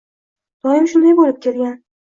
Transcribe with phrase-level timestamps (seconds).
[0.69, 1.81] Doim shunday bo‘lib kelgan